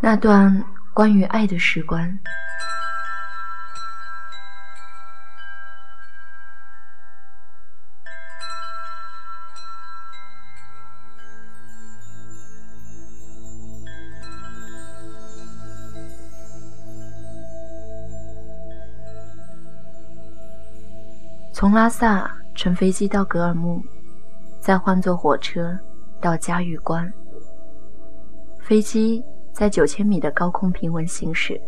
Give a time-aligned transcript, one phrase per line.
[0.00, 2.18] 那段关于爱的时光。
[21.52, 23.82] 从拉萨乘飞机到格尔木，
[24.60, 25.76] 再换坐火车
[26.20, 27.12] 到嘉峪关。
[28.62, 29.24] 飞机
[29.58, 31.60] 在九千米的高空平稳行驶，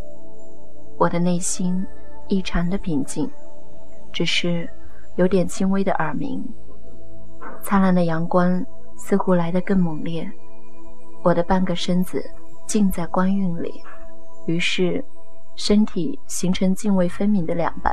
[0.96, 1.84] 我的内心
[2.28, 3.28] 异常的平静，
[4.12, 4.70] 只是
[5.16, 6.40] 有点轻微的耳鸣。
[7.64, 8.64] 灿烂的阳光
[8.96, 10.24] 似乎来得更猛烈，
[11.24, 12.22] 我的半个身子
[12.64, 13.82] 浸在光晕里，
[14.46, 15.04] 于是
[15.56, 17.92] 身体形成泾渭分明的两半。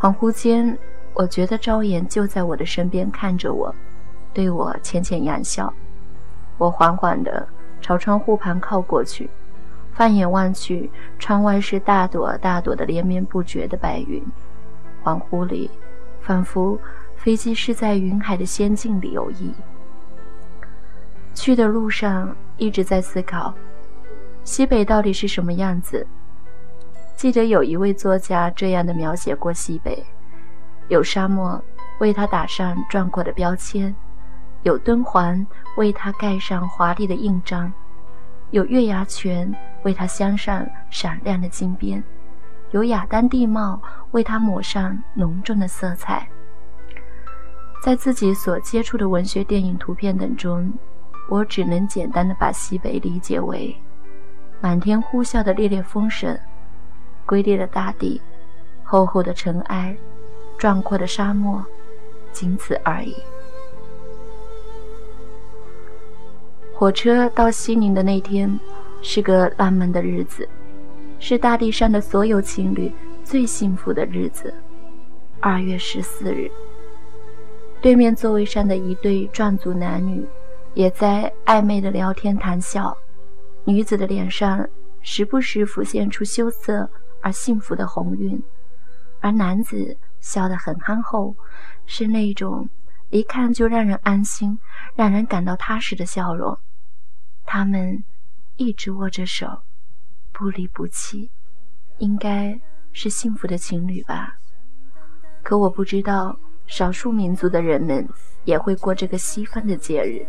[0.00, 0.78] 恍惚间，
[1.14, 3.74] 我觉得昭妍就在我的身边看着我，
[4.32, 5.74] 对我浅浅扬笑。
[6.58, 7.44] 我缓缓地
[7.88, 9.30] 朝窗户旁靠过去，
[9.94, 14.22] 放眼望去，窗外是大朵大朵的连绵不绝的白云。
[15.02, 15.70] 恍惚里，
[16.20, 16.78] 仿佛
[17.16, 19.54] 飞机是在云海的仙境里游弋。
[21.32, 23.54] 去的路上一直在思考，
[24.44, 26.06] 西北到底是什么样子。
[27.16, 30.04] 记得有一位作家这样的描写过西北：
[30.88, 31.58] 有沙漠
[32.00, 33.96] 为它打上壮阔的标签，
[34.62, 37.72] 有敦煌为它盖上华丽的印章，
[38.50, 42.02] 有月牙泉为它镶上闪亮的金边，
[42.72, 46.28] 有雅丹地貌为它抹上浓重的色彩。
[47.82, 50.72] 在自己所接触的文学、电影、图片等中，
[51.28, 53.74] 我只能简单的把西北理解为
[54.60, 56.36] 满天呼啸的烈烈风声。
[57.24, 58.20] 龟裂的大地，
[58.82, 59.96] 厚厚的尘埃，
[60.58, 61.64] 壮阔的沙漠，
[62.32, 63.14] 仅此而已。
[66.78, 68.56] 火车到西宁的那天，
[69.02, 70.48] 是个浪漫的日子，
[71.18, 72.92] 是大地上的所有情侣
[73.24, 74.54] 最幸福的日子。
[75.40, 76.48] 二月十四日，
[77.80, 80.24] 对面座位上的一对壮族男女，
[80.74, 82.96] 也在暧昧的聊天谈笑。
[83.64, 84.64] 女子的脸上
[85.02, 86.88] 时不时浮现出羞涩。
[87.20, 88.40] 而幸福的红晕，
[89.18, 91.34] 而男子笑得很憨厚，
[91.84, 92.68] 是那种
[93.10, 94.58] 一看就让人安心、
[94.94, 96.58] 让人感到踏实的笑容。
[97.46, 98.04] 他们
[98.56, 99.62] 一直握着手，
[100.32, 101.30] 不离不弃，
[101.98, 102.60] 应该
[102.92, 104.38] 是幸福的情侣吧？
[105.42, 108.06] 可我不知道，少数民族的人们
[108.44, 110.26] 也会过这个西方的节日。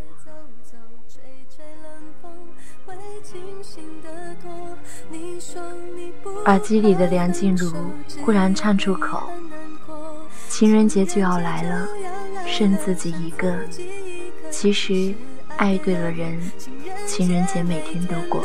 [6.45, 7.71] 耳机里的梁静茹
[8.23, 9.29] 忽然唱出口
[10.47, 11.87] ：“情人节就要来了，
[12.59, 13.57] 剩自己一个。
[14.51, 15.15] 其实，
[15.55, 16.37] 爱对了人，
[17.07, 18.41] 情人节每天都过。”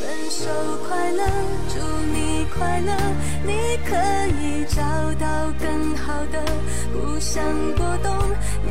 [0.00, 0.48] 分手
[0.88, 1.22] 快乐，
[1.68, 1.78] 祝
[2.10, 2.96] 你快乐，
[3.44, 3.94] 你可
[4.40, 4.80] 以找
[5.20, 6.42] 到更好的。
[6.90, 7.44] 不想
[7.76, 8.10] 过冬，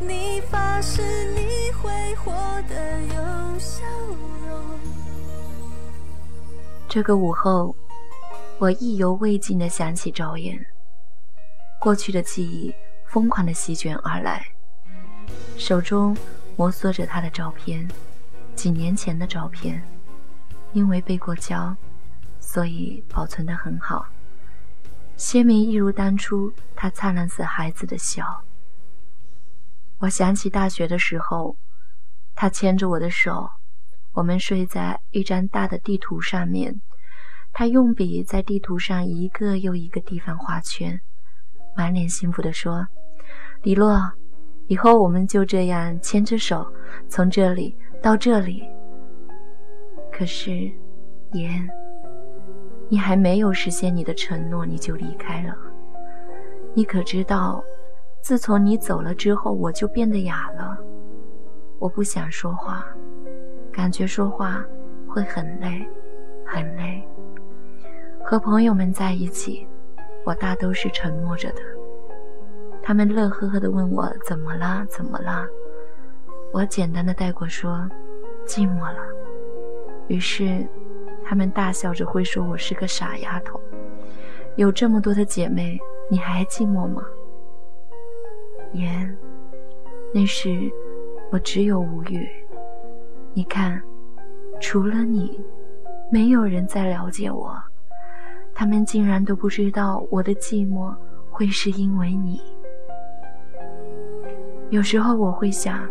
[0.00, 2.32] 你发誓你会活
[2.68, 3.84] 得有笑
[4.46, 4.80] 容。
[6.88, 7.74] 这个午后。
[8.60, 10.58] 我意犹未尽地想起赵岩，
[11.80, 12.74] 过去的记忆
[13.06, 14.44] 疯狂地席卷而来，
[15.56, 16.16] 手中
[16.56, 17.88] 摩挲着他的照片，
[18.56, 19.80] 几年前的照片，
[20.72, 21.72] 因为被过胶，
[22.40, 24.04] 所以保存得很好，
[25.16, 28.42] 鲜明一如当初他灿烂似孩子的笑。
[30.00, 31.56] 我想起大学的时候，
[32.34, 33.50] 他牵着我的手，
[34.12, 36.80] 我们睡在一张大的地图上面。
[37.52, 41.00] 他用笔在地图上一个又一个地方画圈，
[41.74, 42.86] 满脸幸福地说
[43.62, 44.12] ：“李洛，
[44.68, 46.72] 以后我们就这样牵着手，
[47.08, 48.62] 从这里到这里。”
[50.12, 50.70] 可是，
[51.32, 51.68] 言，
[52.88, 55.56] 你还没有实现你的承诺，你就离开了。
[56.74, 57.64] 你可知道，
[58.28, 60.76] 自从你走了之后，我就变得哑了。
[61.78, 62.84] 我不想说话，
[63.72, 64.62] 感觉说话
[65.08, 65.88] 会很累，
[66.44, 67.02] 很累。
[68.22, 69.66] 和朋友们在一起，
[70.26, 71.62] 我大都是沉默着的。
[72.82, 75.48] 他们乐呵呵地问我怎么啦，怎么啦？
[76.52, 77.88] 我简单的带过说，
[78.44, 78.98] 寂寞了。
[80.08, 80.66] 于是，
[81.24, 83.58] 他们大笑着会说我是个傻丫头。
[84.56, 85.80] 有这么多的姐妹，
[86.10, 87.02] 你还寂寞吗？
[88.72, 89.16] 言，
[90.12, 90.70] 那时
[91.30, 92.28] 我只有无语。
[93.34, 93.80] 你看，
[94.60, 95.40] 除了你，
[96.10, 97.56] 没有人再了解我。
[98.54, 100.92] 他们竟然都不知道我的寂寞
[101.30, 102.40] 会是因为你。
[104.70, 105.88] 有时候我会想，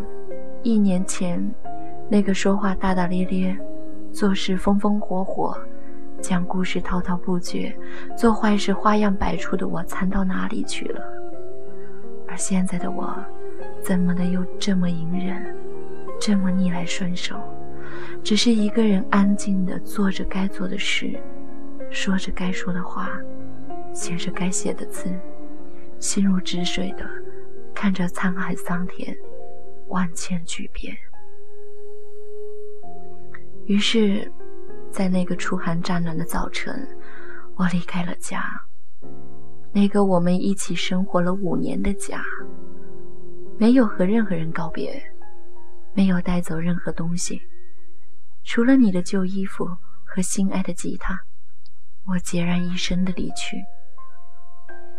[0.64, 1.42] 一年前，
[2.10, 3.58] 那个说话大大咧咧、
[4.12, 5.58] 做事风风火火、
[6.22, 7.74] 讲故事滔滔不绝、
[8.18, 11.17] 做坏事花样百出的我，藏到哪里去了？
[12.28, 13.16] 而现在的我，
[13.84, 15.56] 怎么的又这么隐忍，
[16.20, 17.40] 这么逆来顺受，
[18.24, 21.18] 只是一个人安静的做着该做的事。
[21.90, 23.10] 说着该说的话，
[23.94, 25.10] 写着该写的字，
[26.00, 27.10] 心如止水的
[27.74, 29.18] 看着沧海桑田，
[29.88, 30.98] 万千巨变。
[33.66, 34.30] 于是，
[34.92, 36.88] 在那个初寒乍暖的早晨，
[37.56, 38.44] 我离开了家，
[39.78, 42.20] 那个我们一起生活了五年的家，
[43.60, 45.00] 没有和任何人告别，
[45.94, 47.40] 没有带走任何东西，
[48.44, 49.70] 除了你的旧衣服
[50.04, 51.16] 和心爱的吉他。
[52.08, 53.64] 我孑然一身的离去，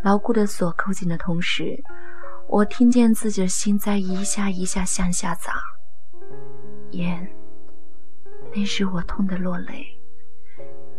[0.05, 1.83] 牢固的锁扣紧的同时，
[2.47, 5.55] 我听见自己的心在一下一下向下砸。
[6.93, 7.29] 烟，
[8.55, 9.85] 那时我痛得落泪。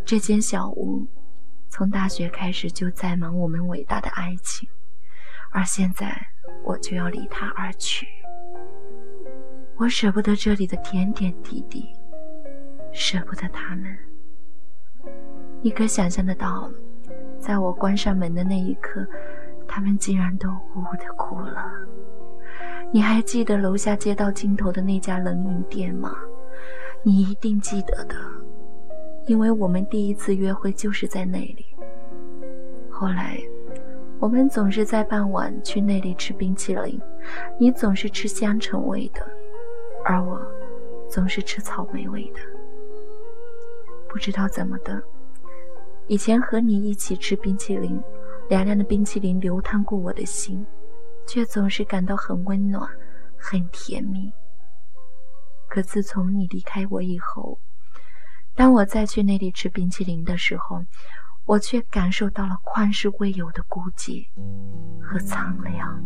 [0.03, 1.07] 这间小屋，
[1.69, 4.67] 从大学开始就在忙我们伟大的爱情，
[5.51, 6.27] 而现在
[6.63, 8.07] 我就要离他而去。
[9.77, 11.87] 我舍不得这里的点点滴滴，
[12.91, 13.97] 舍不得他们。
[15.61, 16.69] 你可想象得到，
[17.39, 19.07] 在我关上门的那一刻，
[19.67, 21.71] 他们竟然都呜呜的哭了。
[22.91, 26.13] 你还记得楼下街道尽头的那家冷饮店吗？
[27.03, 28.15] 你一定记得的，
[29.29, 31.63] 因为我们第一次约会就是在那里。
[32.89, 33.39] 后来，
[34.19, 36.99] 我们总是在傍晚去那里吃冰淇淋，
[37.59, 39.21] 你总是吃香橙味的，
[40.03, 40.41] 而我
[41.07, 42.39] 总是吃草莓味的。
[44.09, 44.99] 不知道怎么的。
[46.07, 48.01] 以前和你一起吃冰淇淋，
[48.49, 50.65] 凉凉的冰淇淋流淌过我的心，
[51.27, 52.89] 却总是感到很温暖，
[53.37, 54.33] 很甜蜜。
[55.67, 57.59] 可自从你离开我以后，
[58.59, 60.83] 当我再去那里吃冰淇淋的时候，
[61.45, 64.25] 我却感受到了旷世未有的孤寂
[65.01, 66.03] 和苍凉。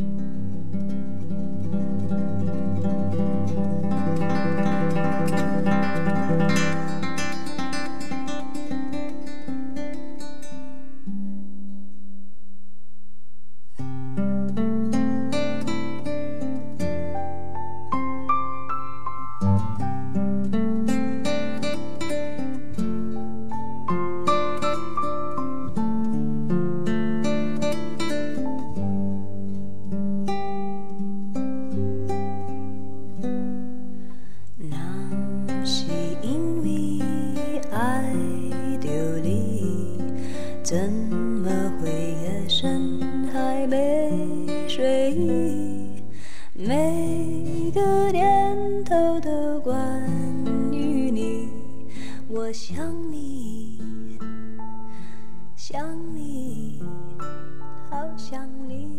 [40.74, 43.00] 怎么会夜深
[43.32, 46.04] 还没睡意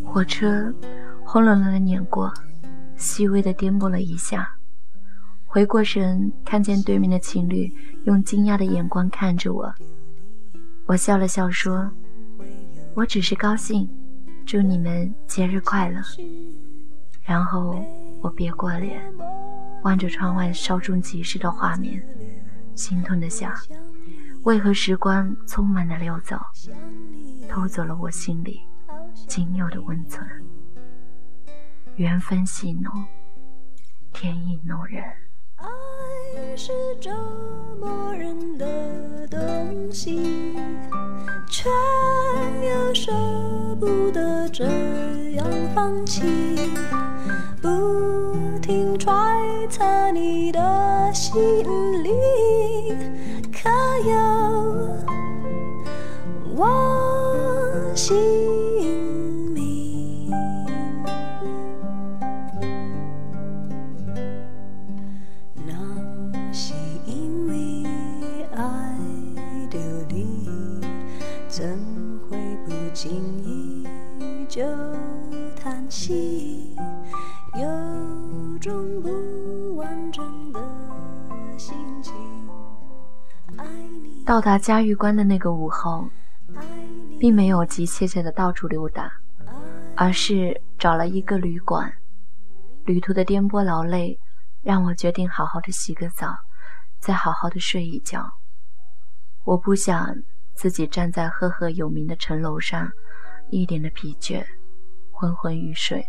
[0.04, 0.72] 火车
[1.24, 2.32] 轰隆隆的碾过，
[2.96, 4.48] 细微的颠簸了一下。
[5.44, 7.68] 回过神，看见对面的情侣
[8.04, 9.74] 用惊讶的眼光看着我。
[10.86, 11.90] 我笑了笑说
[12.94, 13.88] ：“我只是高兴，
[14.44, 16.00] 祝你们节日快乐。”
[17.24, 17.82] 然后
[18.20, 19.02] 我别过脸，
[19.82, 22.06] 望着窗外稍纵即逝的画面，
[22.74, 23.52] 心痛的想：
[24.42, 26.38] 为何时光匆忙的溜走，
[27.48, 28.60] 偷走了我心里。
[29.26, 30.26] 仅有的温存，
[31.96, 32.92] 缘分戏弄，
[34.12, 35.02] 天意弄人。
[35.56, 37.10] 爱是折
[37.80, 38.66] 磨人的
[39.28, 40.54] 东西，
[41.48, 41.68] 却
[42.66, 43.12] 又舍
[43.80, 44.64] 不得这
[45.32, 46.22] 样放弃，
[47.60, 47.68] 不
[48.60, 49.12] 停揣
[49.70, 51.34] 测你的心
[52.02, 52.10] 里，
[53.52, 53.68] 可
[54.08, 54.14] 有
[56.54, 58.43] 我心？
[84.34, 86.08] 到达嘉峪关的那个午后，
[87.20, 89.08] 并没有急切切的到处溜达，
[89.94, 91.94] 而是找了一个旅馆。
[92.84, 94.18] 旅途的颠簸劳累，
[94.60, 96.34] 让我决定好好的洗个澡，
[96.98, 98.26] 再好好的睡一觉。
[99.44, 100.12] 我不想
[100.56, 102.90] 自己站在赫赫有名的城楼上，
[103.50, 104.44] 一脸的疲倦，
[105.12, 106.04] 昏昏欲睡。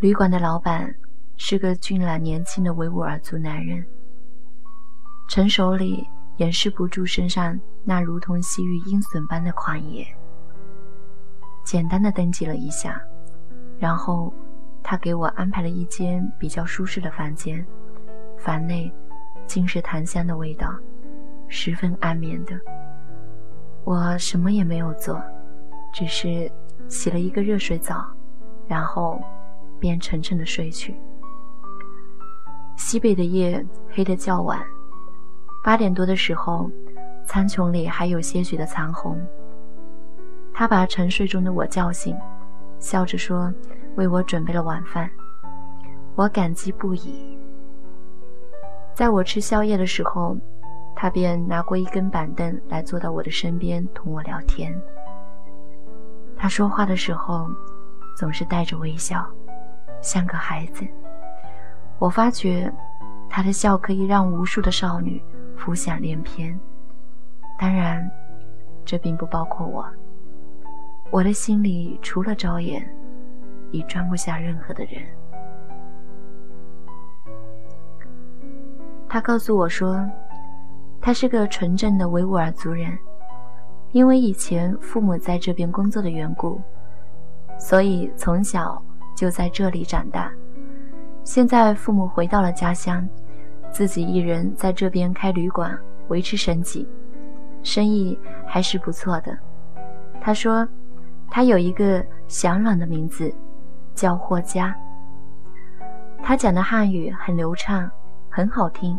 [0.00, 0.90] 旅馆的老板
[1.36, 3.86] 是个俊朗年轻的维吾尔族男人，
[5.28, 6.08] 成熟里
[6.42, 10.04] 掩饰不住身上那如同西域鹰隼般的狂野。
[11.64, 13.00] 简单的登记了一下，
[13.78, 14.34] 然后
[14.82, 17.64] 他给我安排了一间比较舒适的房间，
[18.36, 18.92] 房内
[19.46, 20.74] 尽是檀香的味道。
[21.46, 22.58] 十分安眠的，
[23.84, 25.22] 我什么也没有做，
[25.94, 26.50] 只是
[26.88, 28.04] 洗了一个热水澡，
[28.66, 29.22] 然后
[29.78, 30.98] 便沉沉的睡去。
[32.76, 34.60] 西北的夜黑得较晚，
[35.62, 36.70] 八点多的时候，
[37.24, 39.18] 苍穹里还有些许的残红。
[40.52, 42.16] 他把沉睡中的我叫醒，
[42.78, 43.52] 笑着说
[43.96, 45.08] ：“为我准备了晚饭。”
[46.14, 47.38] 我感激不已。
[48.94, 50.36] 在我吃宵夜的时候。
[50.94, 54.72] 他便拿过一根板凳来坐到我的身边，同我聊天。
[56.36, 57.48] 他说话的时候，
[58.16, 59.26] 总是带着微笑，
[60.00, 60.86] 像个孩子。
[61.98, 62.72] 我发觉，
[63.28, 65.20] 他的笑可以让无数的少女
[65.64, 66.58] 浮想联翩。
[67.56, 68.10] 当然，
[68.84, 69.88] 这并不包括我。
[71.12, 72.84] 我的心里除了朝颜，
[73.70, 75.04] 已装不下任何的人。
[79.08, 80.04] 他告诉我说。
[81.04, 82.96] 他是个纯正的维吾尔族人，
[83.90, 86.60] 因为以前父母在这边工作的缘故，
[87.58, 88.80] 所以从小
[89.16, 90.30] 就在这里长大。
[91.24, 93.04] 现在父母回到了家乡，
[93.72, 95.76] 自己一人在这边开旅馆
[96.08, 96.86] 维持生计，
[97.62, 99.36] 生意还是不错的。
[100.20, 100.68] 他说，
[101.30, 103.34] 他有一个祥朗的名字，
[103.94, 104.76] 叫霍家。
[106.22, 107.90] 他讲的汉语很流畅，
[108.28, 108.98] 很好听。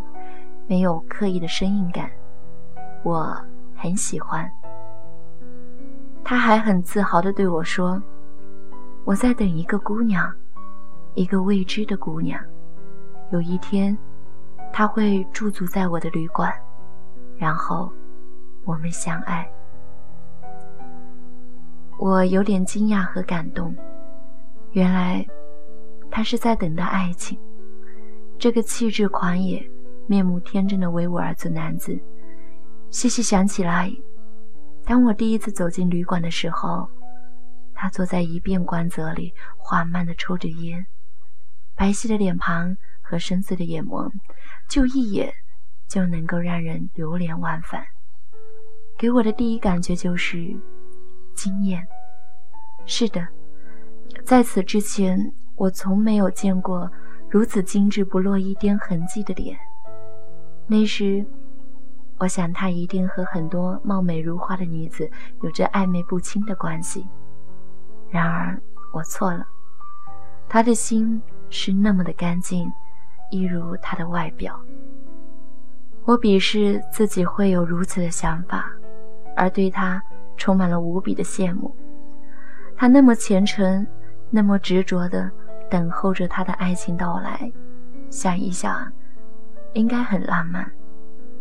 [0.65, 2.09] 没有刻意的生硬感，
[3.03, 3.37] 我
[3.75, 4.49] 很喜欢。
[6.23, 8.01] 他还很自豪地对我说
[9.03, 10.33] ：“我在等一个姑娘，
[11.13, 12.39] 一个未知的姑娘。
[13.31, 13.95] 有一天，
[14.73, 16.51] 他会驻足在我的旅馆，
[17.37, 17.89] 然后
[18.65, 19.49] 我们相爱。”
[21.99, 23.73] 我有点惊讶和感动，
[24.71, 25.25] 原来
[26.11, 27.39] 他是在等待爱情。
[28.37, 29.65] 这个气质狂野。
[30.05, 31.97] 面目天真的维吾尔族男子，
[32.89, 33.89] 细细想起来，
[34.83, 36.89] 当我第一次走进旅馆的时候，
[37.73, 40.85] 他坐在一便棺泽里，缓慢地抽着烟，
[41.73, 44.11] 白皙的脸庞和深邃的眼眸，
[44.73, 45.31] 就一眼
[45.87, 47.85] 就能够让人流连忘返。
[48.97, 50.51] 给我的第一感觉就是
[51.35, 51.85] 惊艳。
[52.87, 53.27] 是的，
[54.25, 56.91] 在此之前，我从没有见过
[57.29, 59.55] 如此精致不落一点痕迹的脸。
[60.65, 61.23] 那时，
[62.17, 65.07] 我想她一定和很多貌美如花的女子
[65.43, 67.07] 有着暧昧不清的关系。
[68.09, 68.59] 然而，
[68.91, 69.45] 我错了。
[70.49, 72.73] 她的心是那么的干净，
[73.33, 74.59] 一如他的外表。
[76.05, 78.71] 我鄙视自己会有如此的想法，
[79.35, 80.01] 而对他
[80.37, 81.75] 充满了无比的羡慕。
[82.75, 83.85] 他那么虔诚，
[84.29, 85.31] 那么执着地
[85.69, 87.51] 等候着他的爱情到来。
[88.09, 88.91] 想一想。
[89.73, 90.71] 应该很浪漫，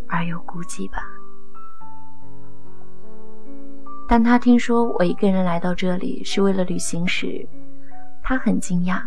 [0.09, 1.05] 而又孤寂吧。
[4.09, 7.47] 当他听说我一个人来到这里是为了旅行时，
[8.23, 9.03] 他很惊讶。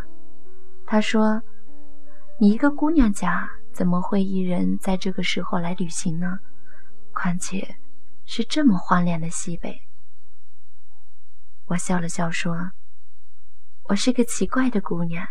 [0.85, 1.41] 他说
[2.37, 6.39] ：“你一个姑娘家，怎么会一人在这个时候来旅行呢？
[7.13, 7.77] 况且
[8.25, 9.81] 是这么荒凉的西北。”
[11.67, 12.71] 我笑了笑说
[13.87, 15.25] ：“我是个奇怪的姑娘。”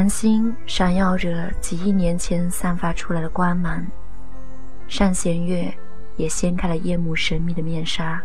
[0.00, 3.86] 繁星闪耀着几亿年前散发出来的光芒，
[4.88, 5.70] 上弦月
[6.16, 8.18] 也掀开了夜幕神秘的面纱。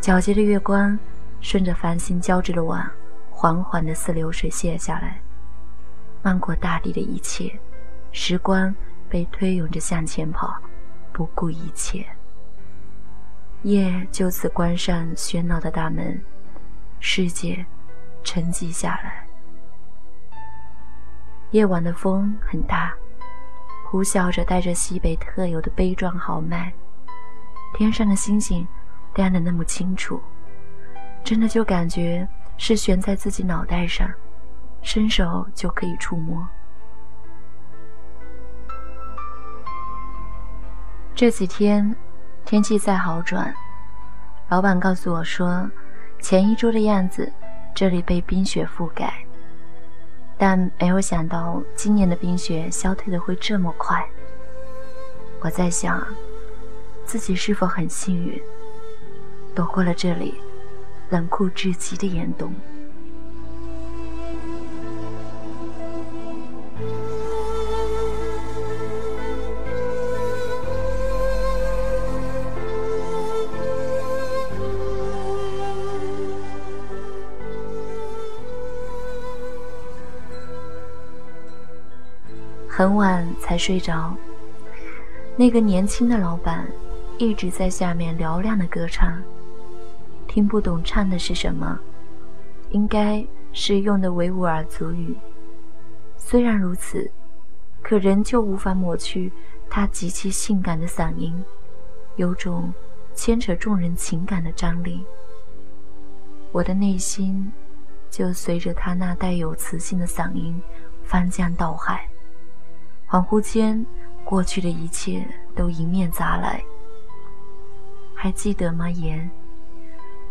[0.00, 0.98] 皎洁的月光
[1.40, 2.84] 顺着繁星交织的网，
[3.30, 5.20] 缓缓地似流水泻下来，
[6.20, 7.56] 漫过大地的一切。
[8.10, 8.74] 时光
[9.08, 10.58] 被推涌着向前跑，
[11.12, 12.04] 不顾一切。
[13.62, 16.20] 夜就此关上喧闹的大门，
[16.98, 17.64] 世界
[18.24, 19.23] 沉寂下来。
[21.54, 22.92] 夜晚的风很大，
[23.88, 26.72] 呼啸着带着西北特有的悲壮豪迈。
[27.74, 28.66] 天上的星星
[29.14, 30.20] 亮得那么清楚，
[31.22, 34.10] 真的就感觉是悬在自己脑袋上，
[34.82, 36.44] 伸手就可以触摸。
[41.14, 41.94] 这几天。
[42.44, 43.54] 天气在好转，
[44.50, 45.66] 老板告诉我说，
[46.20, 47.32] 前一周的样子，
[47.74, 49.23] 这里被冰雪覆盖，
[50.36, 54.06] 但没有想到今年的冰雪消退的会这么快。
[55.40, 56.02] 我在想，
[57.04, 58.40] 自己是否很幸运，
[59.54, 60.34] 躲过了这里
[61.10, 62.52] 冷酷至极的严冬。
[82.76, 84.12] 很晚才睡着。
[85.36, 86.66] 那个年轻的老板
[87.18, 89.22] 一直在下面嘹亮的歌唱，
[90.26, 91.78] 听不懂唱的是什么，
[92.70, 95.16] 应该是用的维吾尔族语。
[96.16, 97.08] 虽然如此，
[97.80, 99.32] 可仍旧无法抹去
[99.70, 101.32] 他极其性感的嗓音，
[102.16, 102.74] 有种
[103.14, 105.06] 牵扯众人情感的张力。
[106.50, 107.52] 我的内心
[108.10, 110.60] 就随着他那带有磁性的嗓音
[111.04, 112.08] 翻江倒海。
[113.14, 113.86] 恍惚间，
[114.24, 116.60] 过去的一切都迎面砸来。
[118.12, 119.30] 还记得吗，言？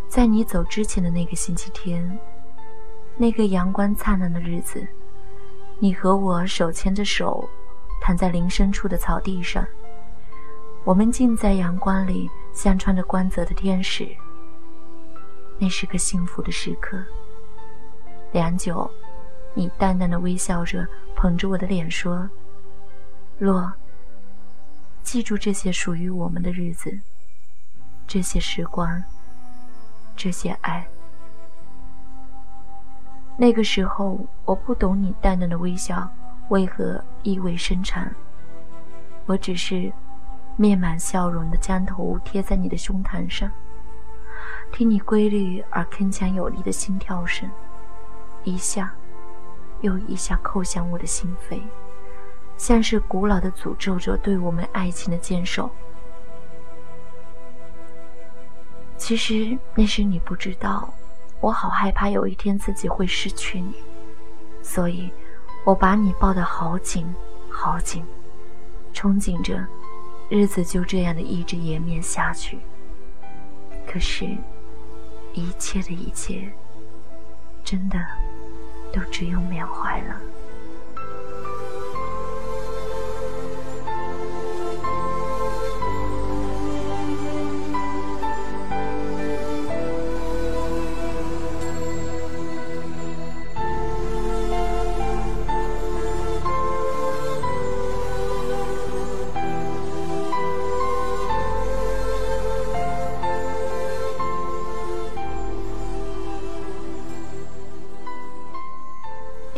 [0.10, 2.20] 在你走之前的那个星期天，
[3.16, 4.86] 那个阳光灿烂的日子，
[5.80, 7.50] 你和我手牵着手，
[8.02, 9.66] 躺在林深处的草地上，
[10.84, 14.06] 我们浸在阳光里，像穿着光泽的天使。
[15.58, 17.02] 那是个幸福的时刻。
[18.34, 18.92] 良久，
[19.54, 22.30] 你淡淡的微笑着，捧着我的脸说。
[23.44, 23.70] 洛，
[25.02, 26.98] 记住这些属于我们的日子，
[28.08, 29.04] 这些时光，
[30.16, 30.88] 这些爱。
[33.36, 36.10] 那个时候，我不懂你淡淡的微笑
[36.48, 38.10] 为何意味深长。
[39.26, 39.92] 我只是
[40.56, 43.52] 面满笑容的将头贴在你的胸膛上，
[44.72, 47.52] 听你规律而铿锵有力的心跳声，
[48.46, 48.94] 一下
[49.82, 51.62] 又一下叩响我的心扉。
[52.58, 55.70] 像是古老的诅咒着对我们爱情的坚守。
[58.98, 60.94] 其实那时你不知道，
[61.42, 63.74] 我好害怕有一天自己会失去你，
[64.62, 65.12] 所以，
[65.66, 67.06] 我把你抱得好紧，
[67.50, 68.02] 好紧，
[68.94, 69.62] 憧憬着，
[70.30, 72.60] 日子就这样的一直延绵下去。
[73.86, 74.26] 可是，
[75.34, 76.50] 一切的一切，
[77.62, 78.00] 真的，
[78.94, 80.16] 都只有缅怀了。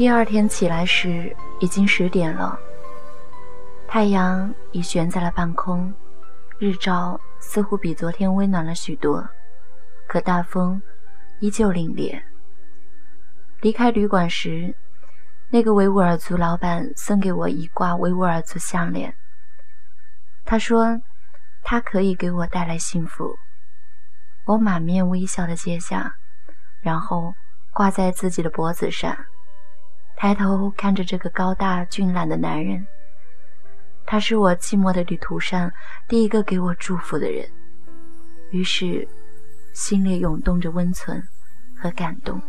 [0.05, 2.59] 第二天起来时，已经十点了。
[3.87, 5.91] 太阳已悬在了半空，
[6.59, 9.27] 日照似乎比昨天温暖了许多，
[10.07, 10.79] 可大风
[11.39, 12.21] 依旧凛冽。
[13.61, 14.75] 离开旅馆时，
[15.49, 19.11] 那个维吾尔族老板送给我一挂维吾尔族项链。
[20.45, 21.01] 他说，
[21.63, 23.35] 他可以给我带来幸福。
[24.45, 26.13] 我满面微笑的接下，
[26.81, 27.33] 然后
[27.73, 29.17] 挂在自己的脖子上。
[30.17, 32.86] 抬头看着这个高大俊朗的男人，
[34.06, 35.71] 他是我寂寞的旅途上
[36.08, 37.47] 第一个给我祝福的人。
[38.51, 39.08] 于是，
[39.73, 41.21] 心里涌动着温存
[41.78, 42.41] 和感动。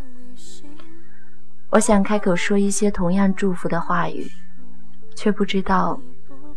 [1.71, 4.31] 我想开口说一些同样祝福的话语，
[5.15, 6.01] 却不知道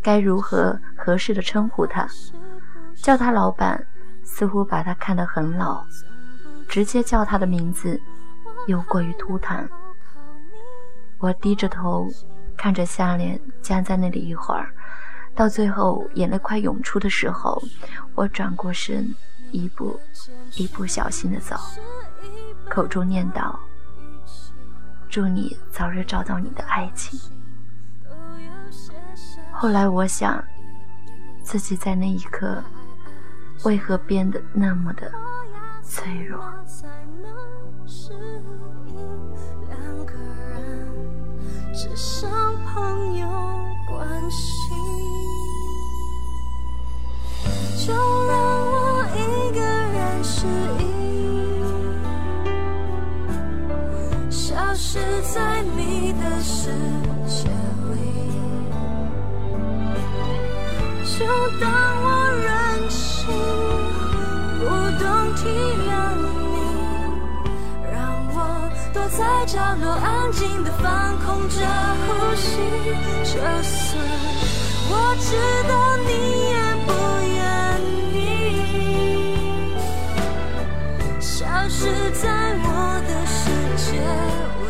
[0.04, 2.08] 该如何合适的称呼他。
[2.96, 3.84] 叫他老板，
[4.24, 5.84] 似乎把他看得很老；
[6.68, 8.00] 直接叫他的名字，
[8.68, 9.40] 又过于突兀。
[11.20, 12.08] 我低着头，
[12.56, 14.74] 看着项链僵在那里一会儿，
[15.36, 17.62] 到最后眼泪快涌出的时候，
[18.16, 19.14] 我转过身，
[19.52, 20.00] 一步
[20.56, 21.56] 一步小心的走，
[22.70, 23.54] 口中念叨
[25.10, 27.20] ：“祝你早日找到你的爱情。”
[29.52, 30.42] 后来我想，
[31.44, 32.64] 自己在那一刻
[33.66, 35.12] 为何变得那么的
[35.84, 36.42] 脆弱？
[41.74, 42.30] 只剩
[42.66, 43.28] 朋友
[43.88, 44.74] 关系，
[47.86, 48.34] 就让
[48.66, 49.18] 我一
[49.54, 50.46] 个人失
[50.80, 50.84] 忆，
[54.30, 55.00] 消失
[55.34, 56.70] 在你的世
[57.28, 57.50] 界
[57.94, 57.96] 里。
[61.18, 61.26] 就
[61.60, 61.64] 当
[62.04, 62.48] 我任
[62.90, 63.28] 性，
[64.60, 64.64] 不
[65.02, 65.06] 懂
[65.36, 65.42] 体
[69.18, 71.56] 在角落安静的放空着
[72.06, 72.48] 呼吸
[73.24, 74.06] 就算
[74.92, 75.28] 我知
[75.68, 76.10] 道你
[76.50, 76.90] 也不
[77.26, 77.38] 愿
[78.14, 78.18] 意
[81.20, 81.80] 消失
[82.12, 82.28] 在
[82.64, 82.68] 我
[83.08, 83.40] 的世
[83.78, 83.88] 界
[84.66, 84.70] 里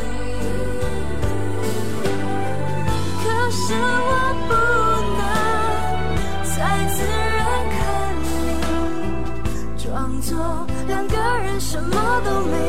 [3.23, 4.11] 可是我
[4.47, 4.51] 不
[5.17, 5.21] 能
[6.45, 6.57] 再
[6.93, 6.97] 次
[7.35, 7.39] 认
[7.75, 7.77] 可
[8.23, 8.25] 你
[9.83, 9.87] 装
[10.21, 10.29] 作
[10.87, 12.68] 两个人什么都没